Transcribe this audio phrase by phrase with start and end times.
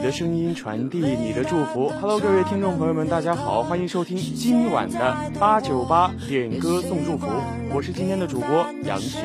[0.00, 1.92] 你的声音传递你的祝福。
[2.00, 7.26] Hello，各位听众朋友们，大家好，欢迎收听今晚的八九八点歌送祝福，
[7.74, 9.18] 我是今天的主播杨旭。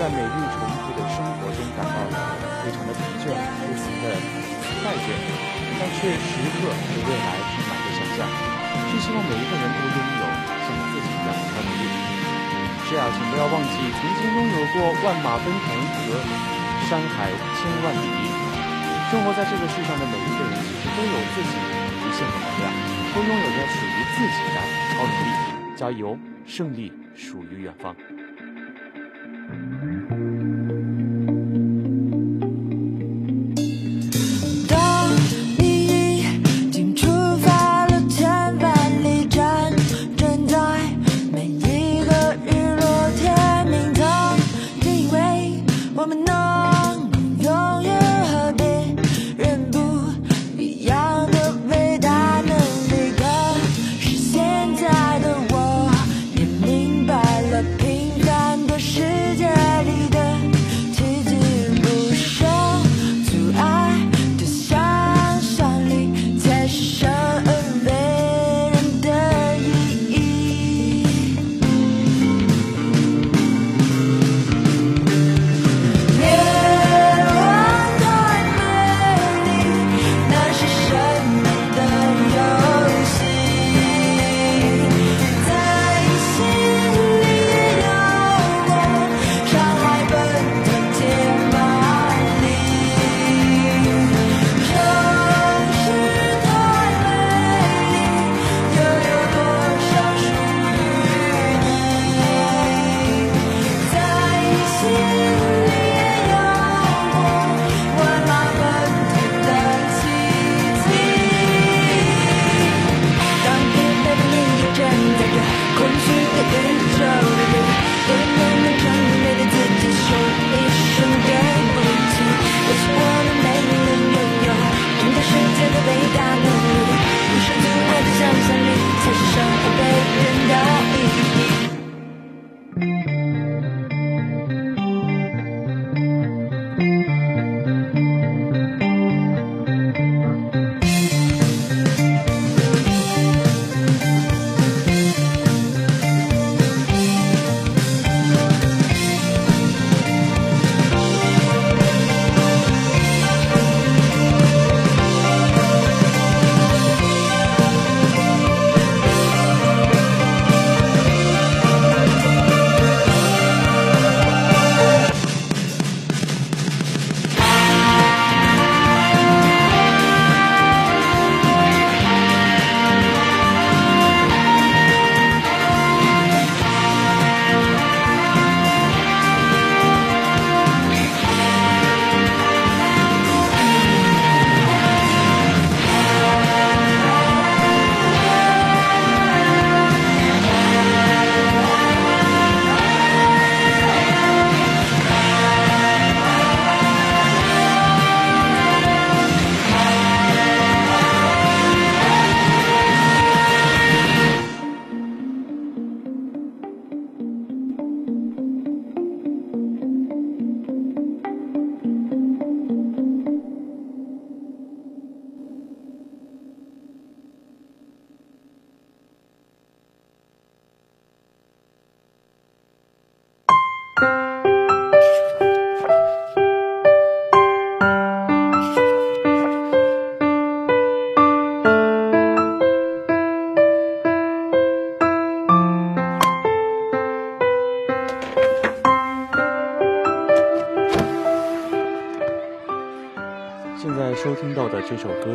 [0.00, 1.92] 在美丽重复的生活中感到
[2.64, 4.16] 非常的疲倦，非常的
[4.80, 5.12] 厌倦，
[5.76, 8.24] 但却时刻对未来充满着想象，
[8.88, 10.24] 是希望每一个人都拥有
[10.64, 11.84] 像自己一样的超能力。
[12.88, 16.16] 是啊，请不要忘记曾经拥有过万马奔腾和
[16.88, 17.28] 山海
[17.60, 18.08] 千万里。
[19.12, 21.52] 生活在这个世上的每一个人，其实都有自己
[22.00, 22.72] 无限的能量，
[23.12, 24.64] 都拥有着属于自己的
[24.96, 25.76] 超能力。
[25.76, 26.16] 加油，
[26.46, 27.94] 胜利属于远方。
[29.80, 30.39] Mm-hmm.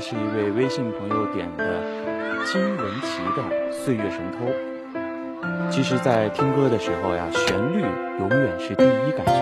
[0.00, 1.64] 是一位微信朋友点的
[2.46, 3.42] 金文岐的
[3.72, 4.46] 《岁月神偷》。
[5.70, 7.82] 其实，在听歌的时候呀，旋律
[8.18, 9.32] 永远是第一感觉，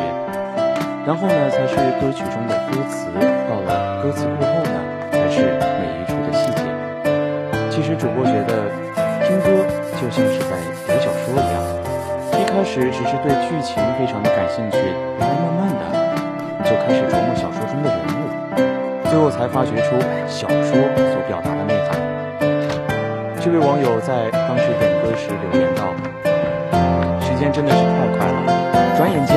[1.07, 3.07] 然后呢，才是歌曲中的歌词。
[3.49, 4.81] 到了歌词过后呢，
[5.13, 5.43] 才是
[5.81, 6.63] 每一处的细节。
[7.71, 8.67] 其实，主播觉得
[9.27, 9.65] 听歌
[10.01, 10.57] 就像是在
[10.87, 11.63] 读小说一样，
[12.41, 14.79] 一开始只是对剧情非常的感兴趣，
[15.19, 15.83] 然后慢慢的
[16.65, 18.16] 就开始琢磨小说中的人物。
[19.09, 21.99] 最后才发掘出小说所表达的内涵。
[23.41, 25.95] 这位网友在当时点歌时留言道
[27.23, 29.37] ：“时间真的是太快了，转眼间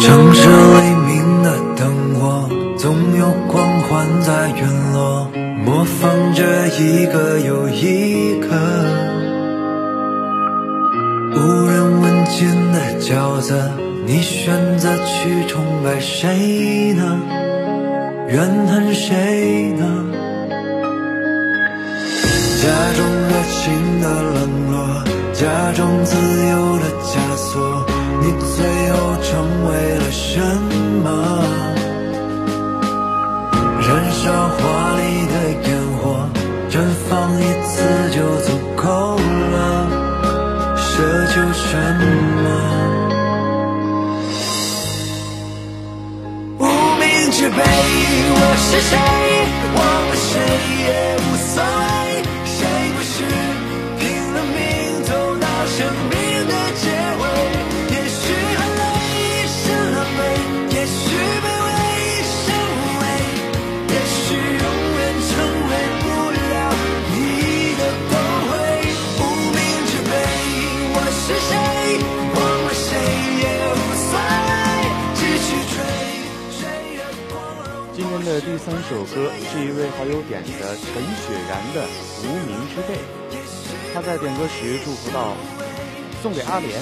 [0.00, 5.28] 城市黎明的灯火，总有光环在陨落，
[5.64, 8.46] 模仿着一个又一个
[11.34, 11.38] 无
[11.68, 13.70] 人问津的角色。
[14.06, 17.18] 你选择去崇拜谁呢？
[18.28, 20.04] 怨恨谁呢？
[22.62, 27.85] 假装热情的冷落，假装自由的枷锁。
[29.36, 30.40] 成为了什
[31.04, 31.10] 么？
[33.82, 34.56] 燃烧华
[34.96, 35.34] 丽的
[35.68, 36.26] 烟火，
[36.70, 37.74] 绽放一次
[38.12, 38.16] 就
[38.46, 39.18] 足够
[39.52, 39.54] 了，
[40.78, 40.86] 奢
[41.34, 41.76] 求什
[42.44, 42.48] 么？
[46.58, 46.64] 无
[46.98, 49.25] 名之辈，我是谁？
[78.56, 81.82] 第三首歌是一位好友点的陈雪然的
[82.24, 82.94] 《无名之辈》，
[83.92, 85.34] 他在点歌时祝福道
[86.22, 86.80] ：“送给阿莲，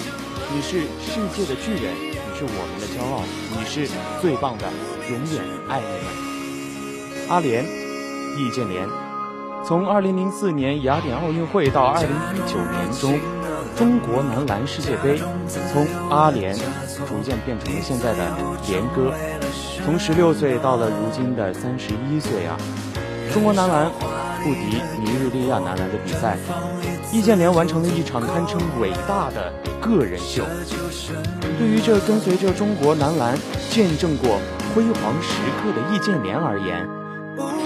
[0.55, 3.25] 你是世界的巨人，你是我们的骄傲，
[3.59, 3.91] 你是
[4.23, 4.69] 最棒的，
[5.11, 7.67] 永远爱你们。”阿莲，
[8.39, 8.89] 易建联，
[9.67, 12.05] 从2004年雅典奥运会到2019
[12.71, 13.19] 年中
[13.75, 15.21] 中国男篮世界杯，
[15.73, 18.33] 从阿联逐渐变成了现在的
[18.69, 19.13] 连哥。
[19.85, 22.57] 从十六岁到了如今的三十一岁啊，
[23.35, 23.91] 中国男篮
[24.43, 26.39] 不敌尼日利亚男篮的比赛，
[27.13, 30.43] 易建联完成了一场堪称伟大的个人秀。
[31.59, 33.39] 对于这跟随着中国男篮
[33.69, 34.39] 见证过
[34.75, 36.89] 辉煌时刻的易建联而言，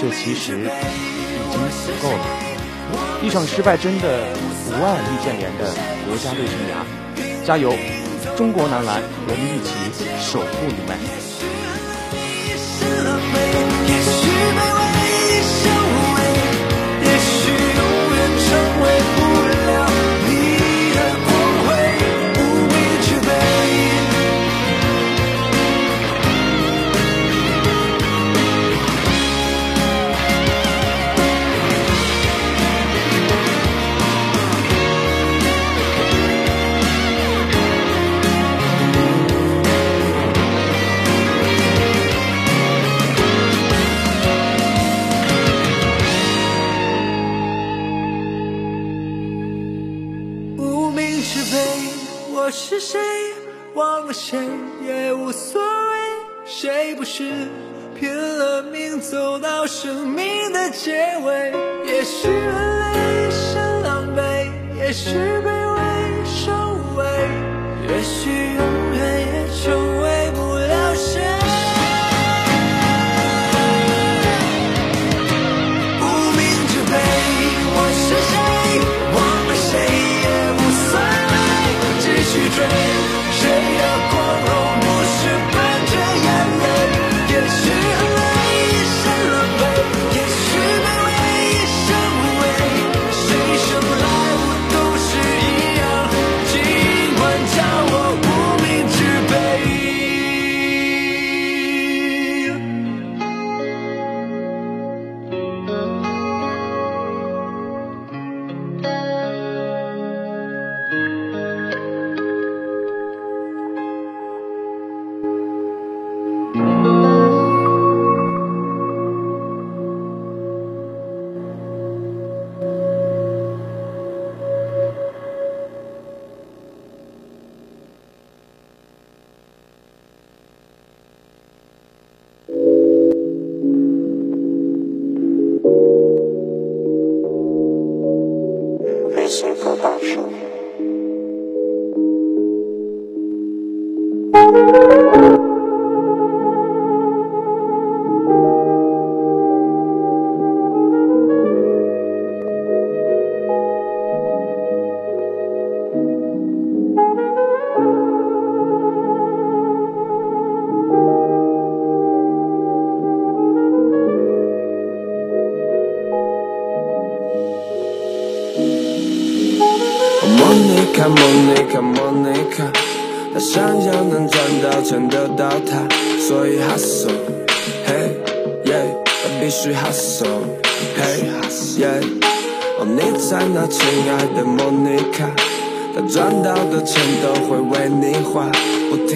[0.01, 0.65] 这其实已
[1.53, 2.25] 经足够了。
[3.23, 4.27] 一场失败真的
[4.67, 5.71] 不碍易建联的
[6.05, 7.47] 国家队生涯。
[7.47, 7.73] 加油，
[8.37, 11.28] 中国男篮，我们一起守护你们！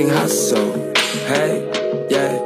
[0.09, 0.73] hustle,
[1.27, 2.39] hey, yeah,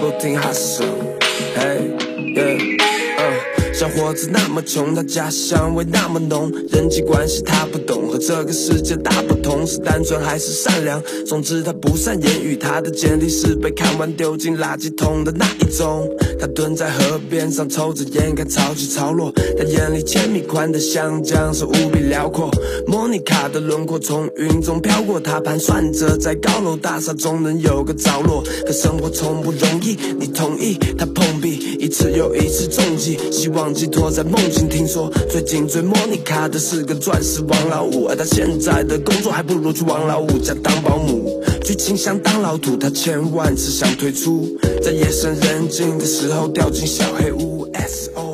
[0.00, 1.18] booting hustle,
[1.54, 1.94] hey,
[2.34, 3.61] yeah, uh.
[3.82, 11.02] 小伙子那么穷，他家乡味那么浓，人际关系他不懂，和这个世界大不同，是单纯还是善良？
[11.26, 16.08] 总之他不善言语，他的简历是被看完丢进垃圾桶的那一种。
[16.38, 22.52] 他蹲在河边上抽着烟，看潮起潮落，他眼里千米宽的湘江是无比辽阔。
[22.86, 30.78] 莫妮卡的轮廓从云中飘过，他盘算着在高楼大厦中能有个着落，可生活从不容易，你同意？
[30.96, 34.68] 他碰壁一次又一次中计，希望寄托在梦境。
[34.68, 41.42] 听说最近追莫妮卡的是个钻石王老五，而他现在的工作还不如去王老五家当保姆。
[41.62, 44.48] 剧情相当老土，他千万次想退出，
[44.82, 47.68] 在夜深人静的时候掉进小黑屋。
[47.74, 48.31] S O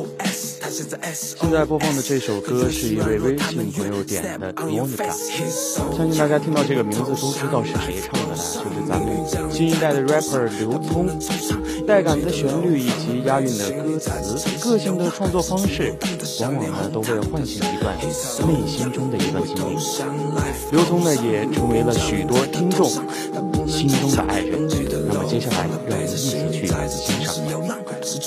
[0.89, 1.65] 现在。
[1.65, 5.11] 播放的这首歌是一位微信朋友点的 Monica，
[5.95, 11.07] 相信大家听到这个名字都知道是谁唱的了，就是咱们新一代的 rapper 刘聪。
[11.85, 14.09] 带感的旋律以及押韵的歌词，
[14.63, 15.93] 个性的创作方式，
[16.41, 19.77] 往往呢都会唤醒一段内心中的一段经历。
[20.71, 22.87] 刘聪呢也成为了许多听众
[23.67, 24.69] 心中的爱人。
[25.19, 27.35] 么接下来，让我们一起去欣赏。
[28.01, 28.19] 四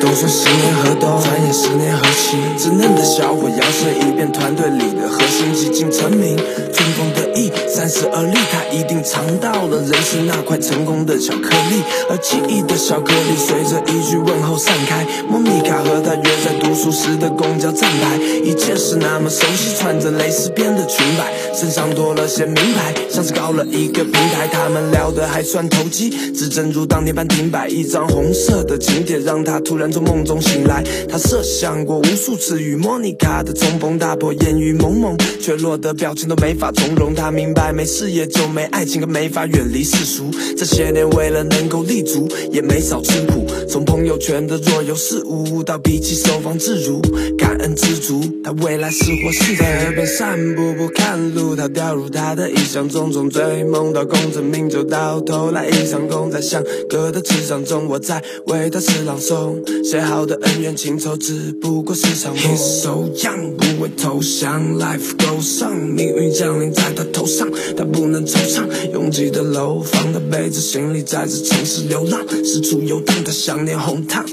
[0.00, 2.36] 都说十年河东，转眼十年河西。
[2.58, 6.36] 稚嫩的小伙摇身一变团队里的核心，几经成名，
[6.72, 11.82] 春风得意，三十而立，他一定尝到了人生那块成功的巧克力。
[12.10, 15.06] 而记忆的小颗粒随着一句问候散开。
[15.28, 24.48] 莫妮卡和他约在读书时的公交站牌，一切是那么熟悉，穿着蕾丝边的裙摆，身上多了些名牌，像是高了一个平台。
[24.50, 27.68] 他们聊得还算投机，只正如当年般停摆。
[27.68, 30.84] 一张红色的请帖让他突然从梦中醒来。
[31.08, 37.14] 他设想过无数次与莫妮卡的重逢，打破烟雨蒙蒙，却落得表情都没法从容。
[37.14, 40.30] 他明白没事业就没爱情，更没法远离世俗。
[40.56, 43.46] 这些年为了能够立足，也没少吃苦。
[43.68, 47.00] 从朋友圈的若有似无，到脾气收放自如，
[47.38, 47.96] 感恩知。
[47.96, 48.20] 足。
[48.42, 56.28] 他未来是或是在河边散步不看路，他掉入他的意想种种追梦，到功成名就，到头来一场空。
[56.28, 59.51] 在相隔的纸张中，我在为他诗朗诵，
[59.84, 62.42] 写好的恩怨情仇，只不过是场梦。
[62.42, 68.62] He's so young，不会投降，Life goes go 上，命运降临在他头上，他不能惆怅。
[68.92, 74.24] 拥挤的楼房，他背着行李在这城市流浪，四处游荡，他想念红糖。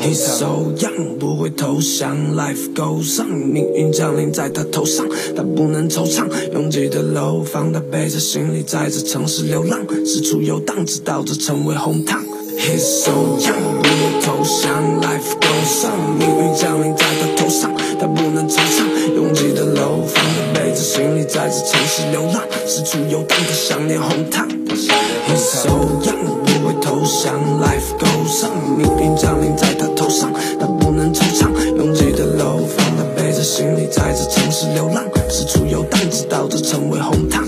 [0.00, 6.26] He's so young，不会投降，Life goes on，命运降临在他头上，他不能惆怅。
[6.52, 12.22] 拥挤的楼房，他背着行李在这城市流浪，四处游荡，直到这成为红糖。
[12.58, 19.14] He's so young，不会投降，Life goes on，命运降临在他头上，他不能惆怅。
[19.14, 24.48] 拥挤的楼房，他背着行李在这城市流浪，四处游荡，他想念红糖。
[24.48, 25.70] He's so
[26.02, 31.48] young，不会投降，Life goes on，命运降临在他头上，他不能惆怅。
[31.76, 37.47] 拥挤的楼房，他背着行李在这城市流浪，四处游荡，直到这成为红糖。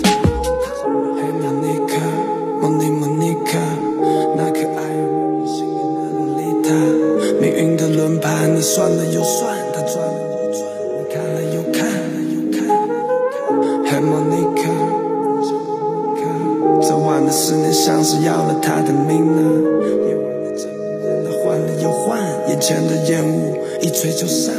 [8.50, 11.87] 轮盘，你算了又算，他转了又转，我看了又看，
[12.35, 12.59] 又看。
[13.87, 14.75] Hey Monica，
[16.83, 19.42] 这晚的思念像是要了他的命呢！
[20.07, 24.50] 夜晚的真人，他换了又换，眼前的烟雾一吹就散。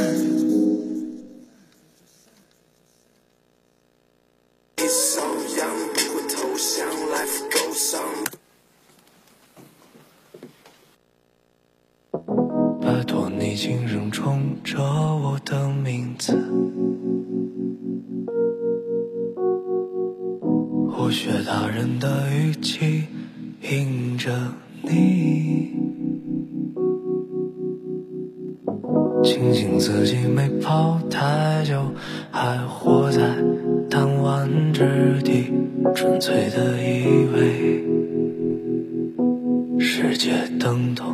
[21.22, 23.04] 学大人的语气
[23.70, 24.32] 迎着
[24.82, 25.70] 你，
[29.22, 31.80] 庆幸自己没跑太久，
[32.32, 33.36] 还活在
[33.88, 35.44] 弹丸之地，
[35.94, 37.84] 纯粹的以为
[39.78, 41.11] 世界等同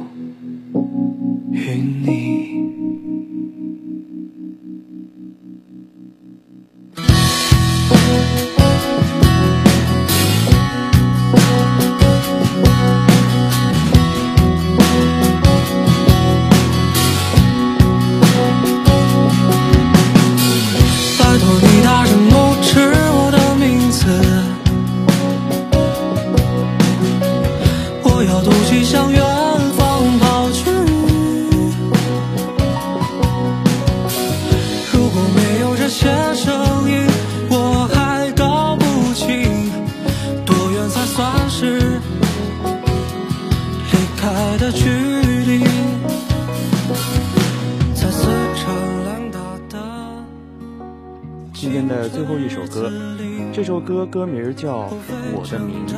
[54.10, 54.84] 歌名叫
[55.32, 55.94] 《我的名字》。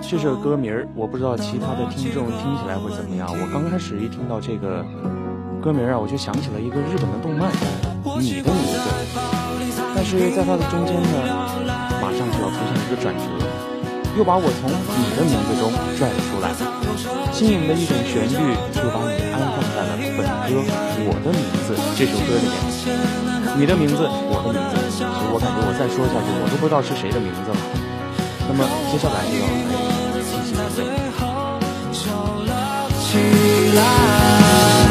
[0.00, 3.28] 这首歌名，我不知道其他的听众听起来会怎么样。
[3.28, 4.84] 我刚开始一听到这个
[5.60, 7.50] 歌名啊，我就想起了一个日本的动漫
[8.22, 8.78] 《你的名字》，
[9.94, 11.18] 但是在它的中间呢，
[12.00, 13.26] 马上就要出现一个转折，
[14.16, 16.54] 又把我从你的名字中拽了出来，
[17.34, 18.38] 新颖的一种旋律
[18.78, 20.54] 又把你安放在了本歌
[21.02, 22.54] 《我的名字》这首歌里面。
[23.58, 27.56] 你的名字，我的名字，我感觉我再说下去，我都不知道是谁的名字了。
[28.48, 30.98] 那么接下来就要来进行准备。
[33.08, 33.16] 起
[33.74, 34.87] 来。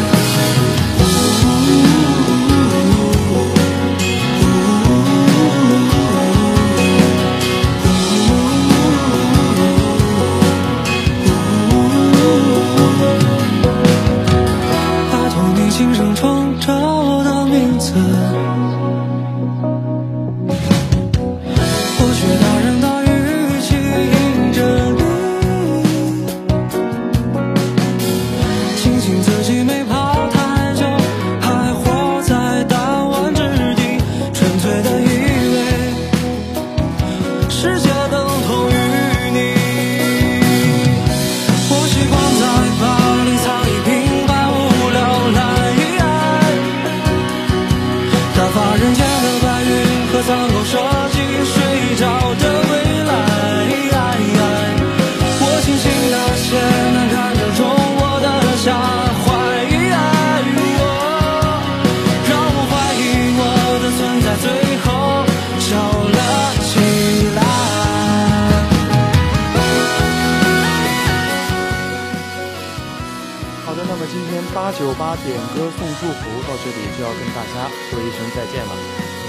[75.08, 78.76] 他点歌送祝福到这里就要跟大家说一声再见了。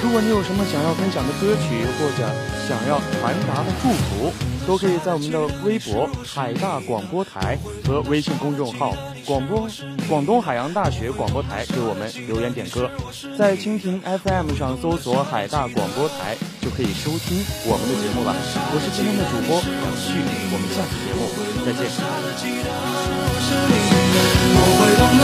[0.03, 2.27] 如果你有什么想要分享的歌曲或者
[2.67, 9.67] 想要传达的祝福，都可以在我们的微博海大广播台和微信公众号广播
[10.07, 12.91] 广东海洋大学广播台给我们留言点歌，
[13.39, 18.37] 在蜻蜓 FM 上搜索海大广播台就可以收听我们的节目了。
[18.69, 20.21] 我是今天的主播杨旭，
[20.53, 21.25] 我们下期节目
[21.65, 21.89] 再见。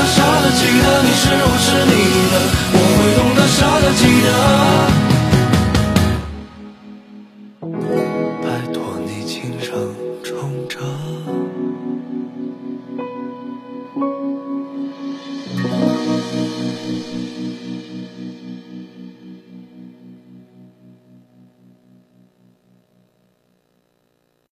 [0.06, 1.92] 傻的记得你是我是你
[2.32, 2.34] 的，
[2.72, 5.03] 我会懂得，傻的记得。